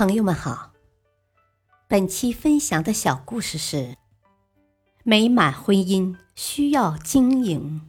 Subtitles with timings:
[0.00, 0.72] 朋友们好，
[1.86, 3.98] 本期分享的小故事是：
[5.04, 7.82] 美满婚姻需要经营。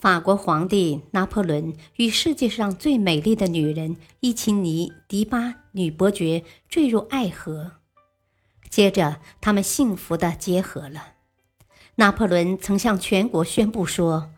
[0.00, 7.74] 法国皇帝拿破仑与世界上最美丽的女人伊琴尼·迪巴女伯爵坠入爱河，
[8.68, 11.12] 接着他们幸福的结合了。
[11.94, 14.32] 拿破仑曾向全国宣布说。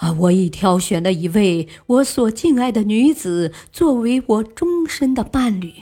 [0.00, 0.12] 啊！
[0.12, 5.74] 我已挑选了一位我所敬爱的女子作为我终身的伴侣。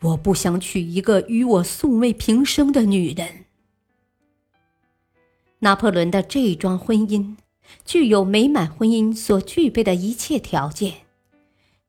[0.00, 3.46] 我不想娶一个与我素昧平生的女人。
[5.60, 7.34] 拿破仑的这桩婚姻
[7.84, 10.92] 具有美满婚姻所具备的一切条件：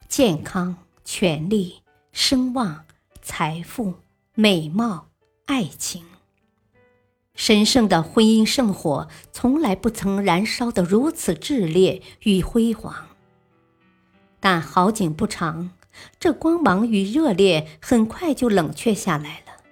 [0.08, 1.76] 健康、权力、
[2.12, 2.86] 声望、
[3.22, 3.94] 财富、
[4.34, 5.10] 美貌、
[5.46, 6.04] 爱情。
[7.48, 13.08] 神圣的婚姻圣火从来不曾燃烧得如此炽烈与辉煌。
[14.42, 15.72] 但好景不长，
[16.20, 19.64] 这光芒与热烈很快就冷却下来了，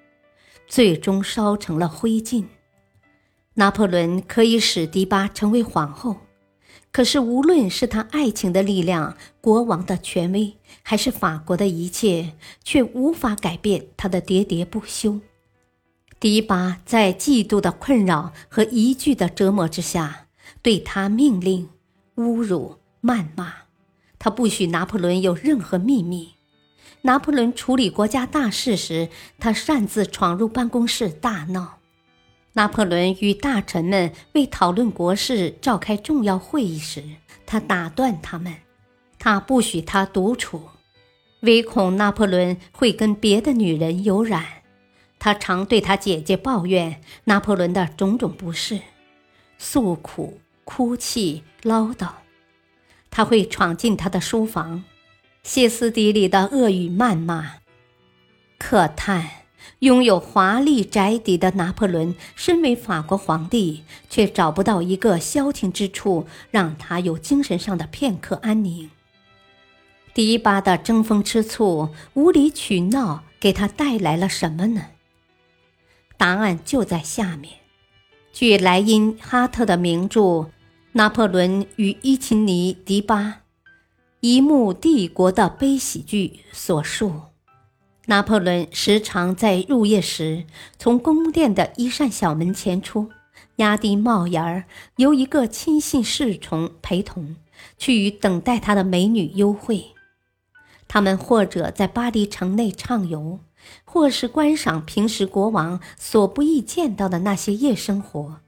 [0.66, 2.46] 最终烧成了灰烬。
[3.56, 6.16] 拿破仑可以使迪巴成为皇后，
[6.94, 15.20] 可是无论是他爱情的力量、国王的权威，还是法国的一切，却无法改变他的喋喋不休。
[16.20, 20.28] 迪巴在嫉妒的困扰和疑惧的折磨之下，
[20.62, 21.70] 对他命令、
[22.16, 23.54] 侮辱、谩骂。
[24.18, 26.32] 他不许拿破仑有任何秘密。
[27.02, 31.80] 拿破仑处理国家大事时，他擅自闯入办公室大闹。
[32.54, 37.04] 拿破仑与大臣们为讨论国事召开重要会议时，
[37.46, 38.56] 他打断他们。
[39.20, 40.64] 他不许他独处，
[41.42, 44.46] 唯恐拿破仑会跟别的女人有染。
[45.26, 48.80] 他常对他姐姐抱怨拿破仑的种种不是，
[49.58, 52.10] 诉苦、哭泣、唠叨。
[53.10, 54.84] 他会闯进他的书房，
[55.42, 57.54] 歇斯底里的恶语谩骂，
[58.60, 59.28] 可叹
[59.80, 68.92] 拥有华丽宅邸的拿破仑，身为法国皇帝，却找不到一个消停之处，让他有精神上的片刻安宁。
[70.14, 74.90] 迪巴的争风吃醋、无理取闹，给他带来了什么呢？
[76.18, 77.54] 答案就在下面。
[78.32, 80.22] 据莱因哈特的名著
[80.94, 83.42] 《拿破仑与伊琴尼·迪巴：
[84.20, 87.22] 一幕帝国的悲喜剧》所述，
[88.08, 90.46] 拿破仑时常在入夜时
[90.78, 93.10] 从宫殿的一扇小门前出，
[93.58, 94.66] 压低帽檐儿，
[94.98, 97.36] 由一个亲信侍从陪同，
[97.78, 99.94] 去与等待他的美女幽会。
[100.88, 103.40] 他们或者在巴黎城内畅游。
[103.84, 108.40] 或是观赏平时国王所不易见到的那些夜生活，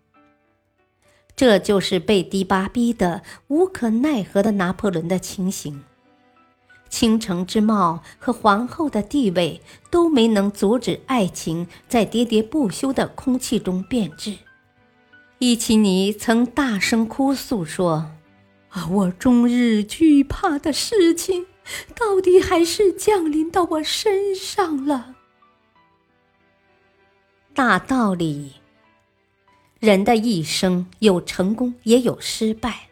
[1.35, 5.83] 这就是被迪巴逼得无可奈何的拿破仑的情形。
[6.89, 9.61] 倾城之貌和皇后的地位
[9.91, 14.37] 都没能阻止爱情在喋喋不休的空气中变质。
[15.39, 18.11] 伊奇尼曾大声哭诉说
[18.69, 21.45] ：“啊，我终日惧怕的事情。”
[21.95, 25.15] 到底还是降临到我身上了。
[27.53, 28.53] 大道理，
[29.79, 32.89] 人的一生有成功也有失败。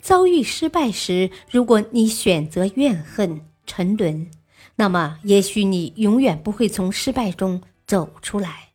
[0.00, 4.30] 遭遇失败时，如果你选择怨恨、沉沦，
[4.76, 8.68] 那么也许你永远不会从失败中走出来。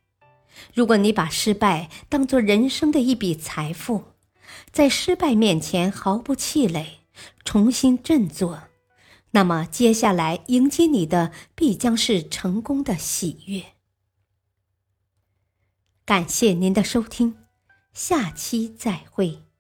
[0.74, 4.03] 如果你把失败当作人生的一笔财富，
[4.72, 7.00] 在失败面前毫不气馁，
[7.46, 8.64] 重新振作。
[9.31, 13.74] 那么，接下来迎接你的必将是成功的喜悦。
[16.06, 17.38] 感谢您的收听，
[17.94, 19.51] 下期再会。